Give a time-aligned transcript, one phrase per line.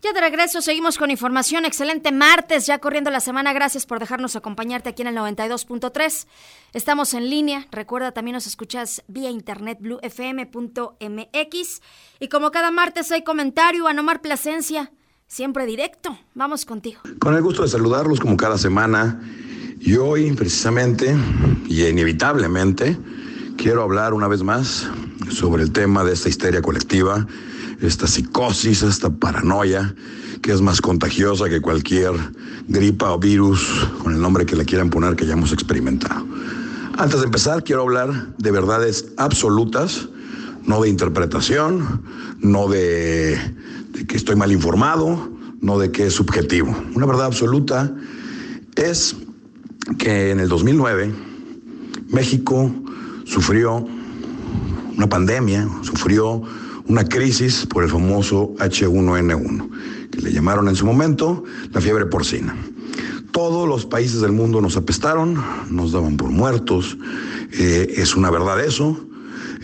[0.00, 1.64] Ya de regreso, seguimos con información.
[1.64, 3.52] Excelente martes, ya corriendo la semana.
[3.52, 6.28] Gracias por dejarnos acompañarte aquí en el 92.3.
[6.72, 7.66] Estamos en línea.
[7.72, 11.02] Recuerda, también nos escuchas vía internet bluefm.mx.
[12.20, 14.92] Y como cada martes hay comentario, Anomar Plasencia,
[15.26, 16.16] siempre directo.
[16.32, 17.00] Vamos contigo.
[17.18, 19.20] Con el gusto de saludarlos como cada semana.
[19.80, 21.16] Y hoy, precisamente,
[21.66, 22.96] y inevitablemente,
[23.56, 24.88] quiero hablar una vez más
[25.28, 27.26] sobre el tema de esta histeria colectiva
[27.80, 29.94] esta psicosis, esta paranoia,
[30.42, 32.12] que es más contagiosa que cualquier
[32.68, 36.26] gripa o virus, con el nombre que le quieran poner, que ya hemos experimentado.
[36.96, 40.08] Antes de empezar, quiero hablar de verdades absolutas,
[40.64, 42.02] no de interpretación,
[42.40, 43.38] no de,
[43.92, 46.76] de que estoy mal informado, no de que es subjetivo.
[46.94, 47.94] Una verdad absoluta
[48.76, 49.16] es
[49.98, 51.12] que en el 2009
[52.10, 52.74] México
[53.24, 53.86] sufrió
[54.96, 56.42] una pandemia, sufrió
[56.88, 62.56] una crisis por el famoso H1N1, que le llamaron en su momento la fiebre porcina.
[63.30, 66.96] Todos los países del mundo nos apestaron, nos daban por muertos.
[67.52, 68.98] Eh, es una verdad eso.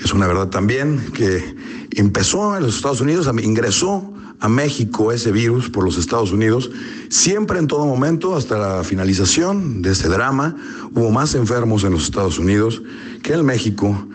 [0.02, 1.56] Es una verdad también que
[1.92, 6.70] empezó en los Estados Unidos, ingresó a México ese virus por los Estados Unidos.
[7.08, 10.56] Siempre en todo momento, hasta la finalización de ese drama,
[10.94, 12.82] hubo más enfermos en los Estados Unidos
[13.22, 14.06] que en México.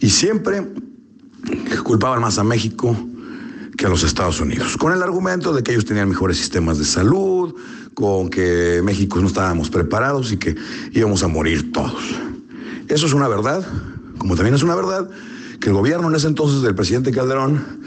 [0.00, 0.68] Y siempre
[1.84, 2.96] culpaban más a México
[3.76, 6.84] que a los Estados Unidos, con el argumento de que ellos tenían mejores sistemas de
[6.84, 7.54] salud,
[7.94, 10.54] con que México no estábamos preparados y que
[10.92, 12.02] íbamos a morir todos.
[12.88, 13.66] Eso es una verdad,
[14.18, 15.08] como también es una verdad
[15.60, 17.80] que el gobierno en ese entonces del presidente Calderón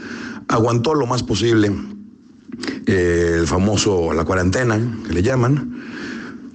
[0.48, 1.72] aguantó lo más posible
[2.86, 5.82] eh, el famoso, la cuarentena, que le llaman,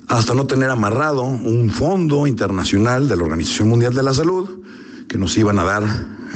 [0.07, 4.61] hasta no tener amarrado un fondo internacional de la Organización Mundial de la Salud
[5.11, 5.83] que nos iban a dar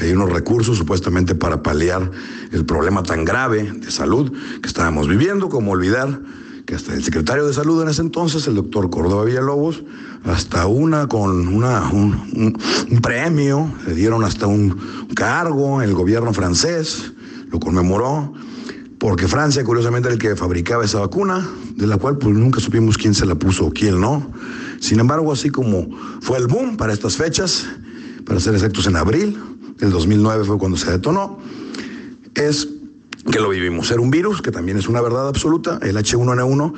[0.02, 2.12] hay unos recursos supuestamente para paliar
[2.52, 6.20] el problema tan grave de salud que estábamos viviendo, como olvidar
[6.66, 9.82] que hasta el secretario de salud en ese entonces, el doctor Córdoba Villalobos,
[10.26, 12.58] hasta una con una, un,
[13.02, 17.14] premio, le dieron hasta un cargo el gobierno francés,
[17.50, 18.34] lo conmemoró,
[19.00, 21.48] porque Francia, curiosamente, era el que fabricaba esa vacuna,
[21.78, 24.30] de la cual pues nunca supimos quién se la puso o quién no.
[24.82, 25.88] Sin embargo, así como
[26.20, 27.68] fue el boom para estas fechas,
[28.26, 29.38] para ser exactos en abril,
[29.80, 31.40] el 2009 fue cuando se detonó,
[32.34, 32.68] es
[33.32, 33.92] que lo vivimos.
[33.92, 36.74] Era un virus, que también es una verdad absoluta, el H1N1,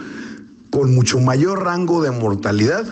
[0.70, 2.86] con mucho mayor rango de mortalidad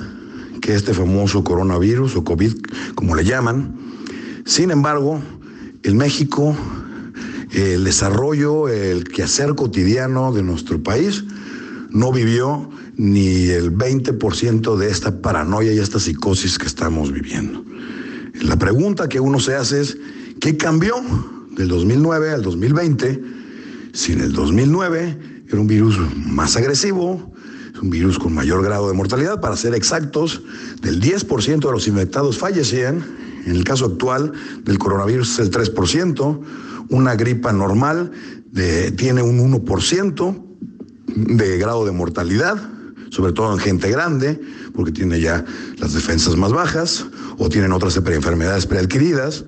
[0.62, 2.54] que este famoso coronavirus o COVID,
[2.96, 3.76] como le llaman.
[4.46, 5.22] Sin embargo,
[5.84, 6.56] en México,
[7.52, 11.24] el desarrollo, el quehacer cotidiano de nuestro país
[11.92, 17.64] no vivió ni el 20% de esta paranoia y esta psicosis que estamos viviendo.
[18.42, 19.98] La pregunta que uno se hace es,
[20.40, 20.96] ¿qué cambió
[21.52, 23.24] del 2009 al 2020?
[23.94, 27.34] Si en el 2009 era un virus más agresivo,
[27.82, 30.42] un virus con mayor grado de mortalidad, para ser exactos,
[30.82, 33.04] del 10% de los infectados fallecían,
[33.46, 36.42] en el caso actual del coronavirus es el 3%,
[36.90, 38.12] una gripa normal
[38.96, 40.44] tiene un 1%
[41.08, 42.58] de grado de mortalidad,
[43.16, 44.42] sobre todo en gente grande,
[44.74, 45.46] porque tiene ya
[45.78, 47.06] las defensas más bajas
[47.38, 49.46] o tienen otras enfermedades preadquiridas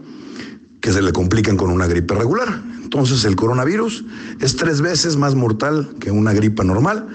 [0.79, 2.63] que se le complican con una gripe regular.
[2.81, 4.05] Entonces el coronavirus
[4.39, 7.09] es tres veces más mortal que una gripa normal,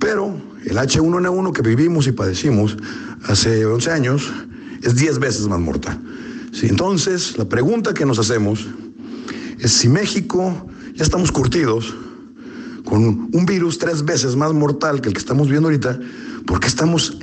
[0.00, 2.76] pero el H1N1 que vivimos y padecimos
[3.28, 4.32] hace 11 años
[4.82, 6.00] es 10 veces más mortal.
[6.62, 8.66] entonces la pregunta que nos hacemos
[9.60, 11.94] es si México ya estamos curtidos
[12.86, 15.98] con un virus tres veces más mortal que el que estamos viendo ahorita,
[16.46, 17.18] ¿por qué estamos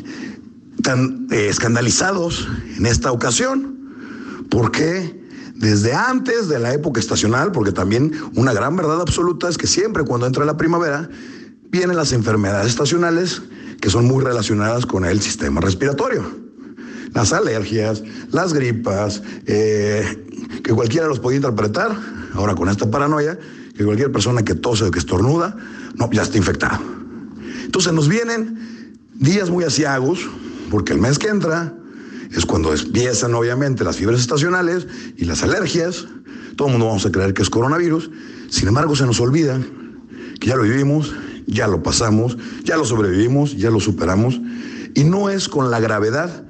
[0.83, 2.47] tan eh, escandalizados
[2.77, 4.45] en esta ocasión?
[4.51, 5.23] ¿Por qué?
[5.55, 10.03] Desde antes de la época estacional, porque también una gran verdad absoluta es que siempre
[10.03, 11.09] cuando entra la primavera
[11.71, 13.41] vienen las enfermedades estacionales
[13.79, 16.23] que son muy relacionadas con el sistema respiratorio.
[17.13, 20.27] Las alergias, las gripas, eh,
[20.63, 21.95] que cualquiera los podía interpretar,
[22.33, 23.39] ahora con esta paranoia,
[23.75, 25.55] que cualquier persona que tose o que estornuda,
[25.95, 26.79] no, ya está infectado.
[27.65, 30.19] Entonces nos vienen días muy asiagos,
[30.69, 31.73] porque el mes que entra
[32.31, 34.87] es cuando empiezan obviamente las fiebres estacionales
[35.17, 36.07] y las alergias.
[36.55, 38.09] Todo el mundo vamos a creer que es coronavirus.
[38.49, 39.59] Sin embargo, se nos olvida
[40.39, 41.13] que ya lo vivimos,
[41.47, 44.39] ya lo pasamos, ya lo sobrevivimos, ya lo superamos.
[44.95, 46.43] Y no es con la gravedad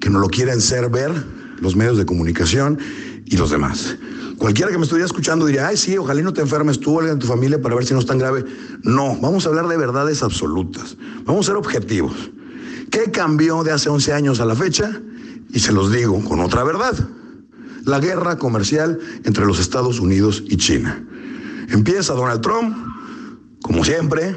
[0.00, 1.12] que nos lo quieren ser ver
[1.60, 2.78] los medios de comunicación
[3.24, 3.96] y los demás.
[4.40, 7.18] Cualquiera que me estuviera escuchando diría, ay, sí, ojalá no te enfermes tú o alguien
[7.18, 8.42] de tu familia para ver si no es tan grave.
[8.82, 10.96] No, vamos a hablar de verdades absolutas.
[11.26, 12.30] Vamos a ser objetivos.
[12.90, 14.98] ¿Qué cambió de hace 11 años a la fecha?
[15.50, 16.94] Y se los digo con otra verdad.
[17.84, 21.04] La guerra comercial entre los Estados Unidos y China.
[21.68, 22.74] Empieza Donald Trump
[23.60, 24.34] como siempre,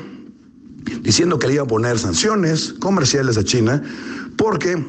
[1.02, 3.82] diciendo que le iba a poner sanciones comerciales a China
[4.36, 4.84] porque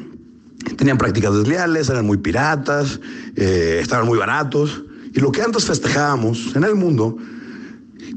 [0.75, 2.99] tenían prácticas desleales, eran muy piratas,
[3.37, 4.83] eh, estaban muy baratos.
[5.15, 7.15] Y lo que antes festejábamos en el mundo,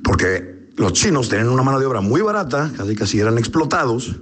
[0.02, 4.16] porque los chinos tenían una mano de obra muy barata, casi casi eran explotados,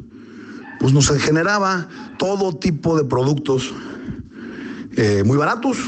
[0.79, 1.89] pues nos generaba
[2.19, 3.73] todo tipo de productos
[4.95, 5.79] eh, muy baratos.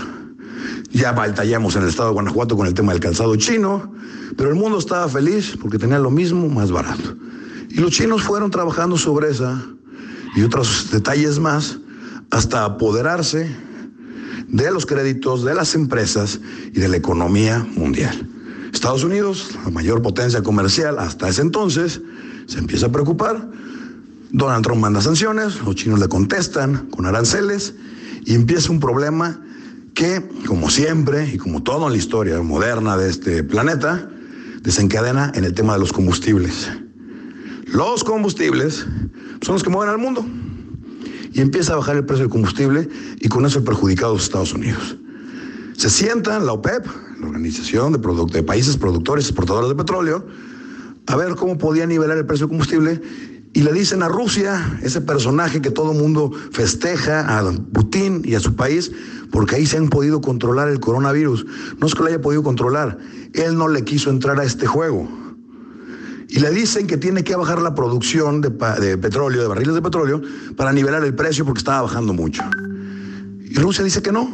[0.91, 3.93] Ya batallamos en el estado de Guanajuato con el tema del calzado chino,
[4.39, 7.15] pero el mundo estaba feliz porque tenía lo mismo más barato.
[7.69, 9.63] Y los chinos fueron trabajando sobre esa
[10.35, 11.79] y otros detalles más
[12.31, 13.68] hasta apoderarse
[14.49, 16.41] de los créditos de las empresas
[16.73, 18.29] y de la economía mundial.
[18.73, 22.01] Estados Unidos, la mayor potencia comercial hasta ese entonces,
[22.47, 23.49] se empieza a preocupar.
[24.31, 27.75] Donald Trump manda sanciones, los chinos le contestan con aranceles
[28.25, 29.41] y empieza un problema
[29.95, 34.11] que, como siempre y como todo en la historia moderna de este planeta,
[34.63, 36.71] desencadena en el tema de los combustibles.
[37.67, 38.87] Los combustibles
[39.43, 40.25] son los que mueven al mundo
[41.39, 42.89] y empieza a bajar el precio del combustible
[43.21, 44.97] y con eso perjudicado a los Estados Unidos.
[45.77, 46.85] Se sienta la OPEP,
[47.21, 47.99] la Organización de,
[48.33, 50.27] de Países Productores y Exportadores de Petróleo,
[51.07, 53.01] a ver cómo podía nivelar el precio del combustible
[53.55, 58.35] y le dicen a Rusia, ese personaje que todo el mundo festeja, a Putin y
[58.35, 58.91] a su país,
[59.31, 61.47] porque ahí se han podido controlar el coronavirus.
[61.79, 62.99] No es que lo haya podido controlar,
[63.33, 65.09] él no le quiso entrar a este juego.
[66.29, 70.21] Y le dicen que tiene que bajar la producción de, petróleo, de barriles de petróleo,
[70.57, 72.43] para nivelar el precio porque estaba bajando mucho.
[73.45, 74.29] Y Rusia dice que no.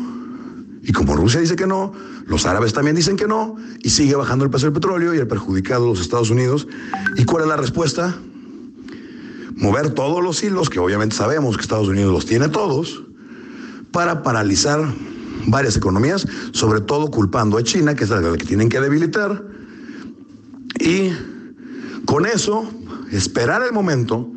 [0.82, 1.92] Y como Rusia dice que no,
[2.26, 5.28] los árabes también dicen que no, y sigue bajando el precio del petróleo y el
[5.28, 6.66] perjudicado los Estados Unidos.
[7.16, 8.14] ¿Y cuál es la respuesta?
[9.54, 13.04] Mover todos los hilos, que obviamente sabemos que Estados Unidos los tiene todos,
[13.92, 14.84] para paralizar
[15.46, 19.42] varias economías, sobre todo culpando a China, que es la que tienen que debilitar.
[20.80, 21.12] Y
[22.06, 22.68] con eso,
[23.12, 24.30] esperar el momento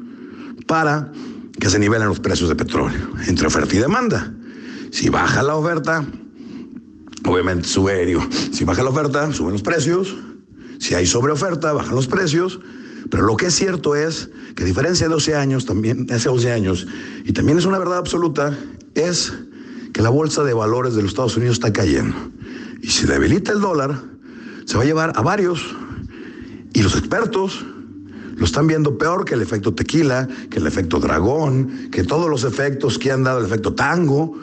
[0.66, 1.12] para
[1.60, 4.34] que se nivelen los precios de petróleo, entre oferta y demanda.
[4.92, 6.06] Si baja la oferta,
[7.26, 10.16] obviamente sube, digo, si baja la oferta, suben los precios.
[10.80, 12.60] Si hay sobreoferta, bajan los precios.
[13.10, 16.52] Pero lo que es cierto es que a diferencia de 12 años, también hace 12
[16.52, 16.88] años,
[17.26, 18.58] y también es una verdad absoluta,
[18.96, 19.34] es
[19.94, 22.16] que la bolsa de valores de los Estados Unidos está cayendo.
[22.82, 24.00] Y si debilita el dólar,
[24.66, 25.76] se va a llevar a varios
[26.78, 27.66] y los expertos
[28.36, 32.44] lo están viendo peor que el efecto tequila, que el efecto dragón, que todos los
[32.44, 34.38] efectos que han dado el efecto tango,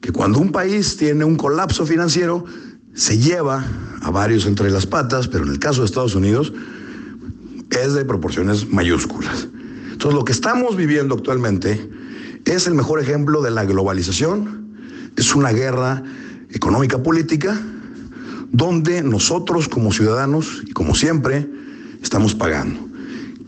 [0.00, 2.44] que cuando un país tiene un colapso financiero,
[2.92, 3.64] se lleva
[4.02, 6.52] a varios entre las patas, pero en el caso de Estados Unidos
[7.70, 9.46] es de proporciones mayúsculas.
[9.92, 11.88] Entonces lo que estamos viviendo actualmente
[12.46, 14.74] es el mejor ejemplo de la globalización,
[15.14, 16.02] es una guerra
[16.50, 17.56] económica política
[18.50, 21.59] donde nosotros como ciudadanos y como siempre
[22.02, 22.88] estamos pagando.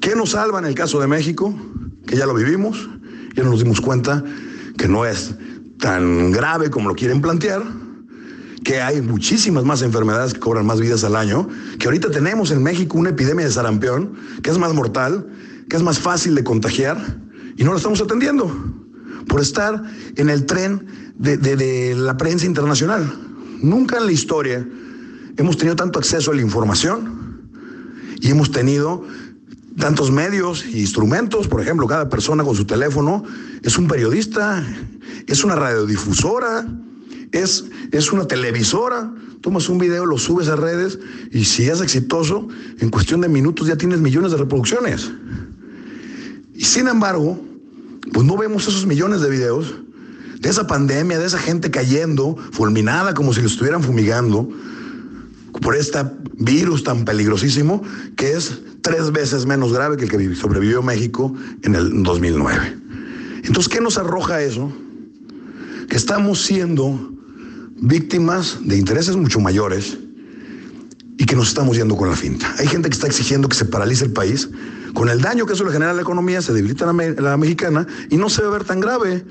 [0.01, 1.55] ¿Qué nos salva en el caso de México?
[2.07, 2.89] Que ya lo vivimos,
[3.35, 4.25] ya nos dimos cuenta
[4.77, 5.35] que no es
[5.79, 7.63] tan grave como lo quieren plantear,
[8.65, 12.63] que hay muchísimas más enfermedades que cobran más vidas al año, que ahorita tenemos en
[12.63, 15.27] México una epidemia de sarampión, que es más mortal,
[15.69, 16.99] que es más fácil de contagiar,
[17.57, 18.53] y no lo estamos atendiendo,
[19.29, 19.83] por estar
[20.17, 23.13] en el tren de, de la prensa internacional.
[23.61, 24.67] Nunca en la historia
[25.37, 27.22] hemos tenido tanto acceso a la información
[28.23, 29.05] y hemos tenido
[29.79, 33.25] tantos medios e instrumentos, por ejemplo, cada persona con su teléfono
[33.63, 34.65] es un periodista,
[35.27, 36.67] es una radiodifusora,
[37.33, 40.99] es, es una televisora, tomas un video, lo subes a redes
[41.33, 42.49] y si es exitoso,
[42.79, 45.11] en cuestión de minutos ya tienes millones de reproducciones.
[46.55, 47.41] Y sin embargo,
[48.13, 49.75] pues no vemos esos millones de videos
[50.39, 54.49] de esa pandemia, de esa gente cayendo, fulminada como si lo estuvieran fumigando,
[55.63, 55.99] por este
[56.35, 57.83] virus tan peligrosísimo
[58.17, 62.77] que es tres veces menos grave que el que sobrevivió México en el 2009.
[63.45, 64.73] Entonces, ¿qué nos arroja eso?
[65.89, 67.13] Que estamos siendo
[67.77, 69.99] víctimas de intereses mucho mayores
[71.17, 72.53] y que nos estamos yendo con la finta.
[72.59, 74.49] Hay gente que está exigiendo que se paralice el país.
[74.95, 77.87] Con el daño que eso le genera a la economía, se debilita la, la mexicana
[78.11, 79.25] y no se a ver tan grave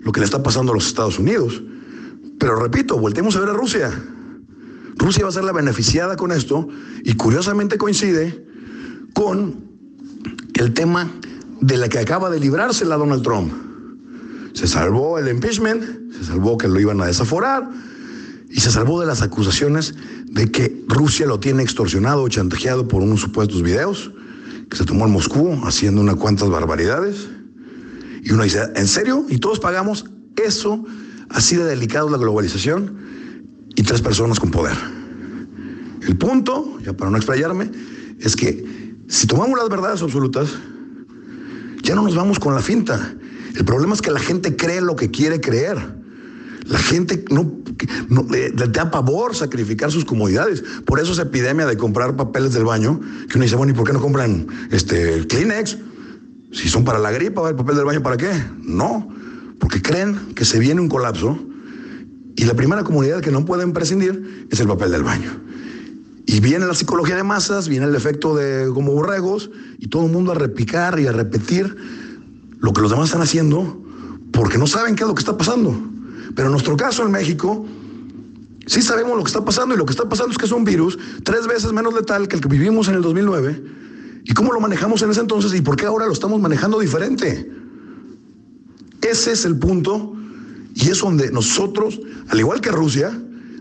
[0.00, 1.62] lo que le está pasando a los Estados Unidos.
[2.38, 3.90] Pero repito, volteemos a ver a Rusia.
[4.96, 6.68] Rusia va a ser la beneficiada con esto
[7.04, 8.44] y curiosamente coincide
[9.14, 9.66] con
[10.54, 11.10] el tema
[11.60, 13.52] de la que acaba de librarse la Donald Trump.
[14.54, 17.68] Se salvó el impeachment, se salvó que lo iban a desaforar
[18.48, 19.94] y se salvó de las acusaciones
[20.26, 24.10] de que Rusia lo tiene extorsionado o chantajeado por unos supuestos videos
[24.70, 27.28] que se tomó en Moscú haciendo unas cuantas barbaridades.
[28.22, 29.26] Y uno dice, ¿en serio?
[29.28, 30.84] ¿Y todos pagamos eso?
[31.28, 33.15] Así de delicado la globalización
[33.86, 34.76] tres personas con poder.
[36.02, 37.70] El punto, ya para no explayarme,
[38.20, 38.76] es que
[39.08, 40.48] Si tomamos las verdades absolutas,
[41.84, 43.14] ya no nos vamos con la finta.
[43.54, 45.76] El problema es que la gente cree lo que quiere creer.
[46.64, 47.52] La gente no,
[48.28, 50.64] le, da pavor sacrificar sus comodidades.
[50.84, 53.86] Por eso esa epidemia de comprar papeles del baño, que uno dice, bueno, ¿y por
[53.86, 55.78] qué no compran este Kleenex?
[56.50, 58.32] Si son para la gripa, ¿el papel del baño para qué?
[58.60, 59.08] No,
[59.60, 61.38] porque creen que se viene un colapso
[62.36, 65.30] y la primera comunidad que no pueden prescindir es el papel del baño.
[66.26, 70.12] Y viene la psicología de masas, viene el efecto de como borregos y todo el
[70.12, 71.76] mundo a repicar y a repetir
[72.58, 73.82] lo que los demás están haciendo
[74.32, 75.74] porque no saben qué es lo que está pasando.
[76.34, 77.64] Pero en nuestro caso en México,
[78.66, 80.64] sí sabemos lo que está pasando y lo que está pasando es que es un
[80.64, 83.62] virus tres veces menos letal que el que vivimos en el 2009.
[84.24, 87.50] ¿Y cómo lo manejamos en ese entonces y por qué ahora lo estamos manejando diferente?
[89.00, 90.15] Ese es el punto
[90.76, 93.10] y es donde nosotros, al igual que Rusia,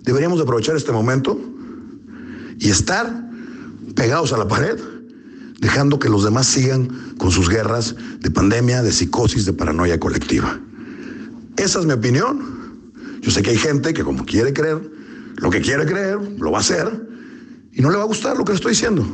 [0.03, 1.39] deberíamos aprovechar este momento
[2.59, 3.29] y estar
[3.95, 4.77] pegados a la pared,
[5.61, 10.59] dejando que los demás sigan con sus guerras de pandemia, de psicosis, de paranoia colectiva.
[11.55, 12.91] Esa es mi opinión.
[13.21, 14.91] Yo sé que hay gente que como quiere creer,
[15.37, 17.07] lo que quiere creer, lo va a hacer
[17.71, 19.07] y no le va a gustar lo que le estoy diciendo.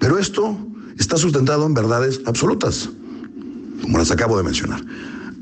[0.00, 0.58] Pero esto
[0.98, 2.90] está sustentado en verdades absolutas,
[3.80, 4.82] como las acabo de mencionar.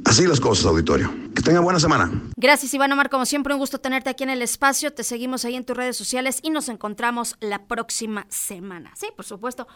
[0.05, 1.11] Así las cosas, auditorio.
[1.35, 2.13] Que tenga buena semana.
[2.37, 3.09] Gracias, Iván Omar.
[3.09, 4.93] Como siempre, un gusto tenerte aquí en el espacio.
[4.93, 8.93] Te seguimos ahí en tus redes sociales y nos encontramos la próxima semana.
[8.97, 9.67] Sí, por supuesto.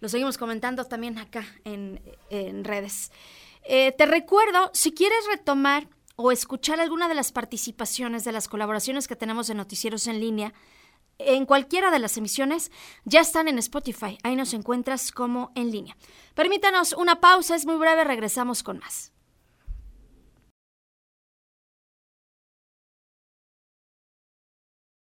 [0.00, 2.00] Lo seguimos comentando también acá en,
[2.64, 3.10] redes.
[3.64, 9.08] Eh, te recuerdo, si quieres retomar o escuchar alguna de las participaciones de las colaboraciones
[9.08, 10.52] que tenemos en Noticieros en línea,
[11.18, 12.70] en cualquiera de las emisiones,
[13.04, 14.18] ya están en Spotify.
[14.22, 15.96] Ahí nos encuentras como en línea.
[16.34, 19.12] Permítanos una pausa, es muy breve, regresamos con más.